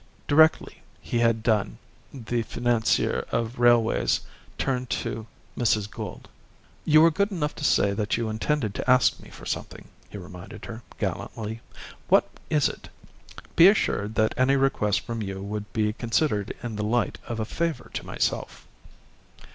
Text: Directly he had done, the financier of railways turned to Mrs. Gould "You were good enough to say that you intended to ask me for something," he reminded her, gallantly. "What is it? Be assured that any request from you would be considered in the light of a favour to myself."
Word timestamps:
Directly 0.27 0.81
he 0.99 1.19
had 1.19 1.43
done, 1.43 1.77
the 2.11 2.41
financier 2.41 3.19
of 3.31 3.59
railways 3.59 4.21
turned 4.57 4.89
to 4.89 5.27
Mrs. 5.55 5.87
Gould 5.87 6.27
"You 6.85 7.01
were 7.01 7.11
good 7.11 7.31
enough 7.31 7.53
to 7.57 7.63
say 7.63 7.93
that 7.93 8.17
you 8.17 8.27
intended 8.27 8.73
to 8.73 8.89
ask 8.89 9.19
me 9.19 9.29
for 9.29 9.45
something," 9.45 9.89
he 10.09 10.17
reminded 10.17 10.65
her, 10.65 10.81
gallantly. 10.97 11.61
"What 12.07 12.27
is 12.49 12.67
it? 12.67 12.89
Be 13.55 13.67
assured 13.67 14.15
that 14.15 14.33
any 14.37 14.55
request 14.55 15.01
from 15.01 15.21
you 15.21 15.39
would 15.43 15.71
be 15.71 15.93
considered 15.93 16.55
in 16.63 16.77
the 16.77 16.83
light 16.83 17.19
of 17.27 17.39
a 17.39 17.45
favour 17.45 17.91
to 17.93 18.03
myself." 18.03 18.65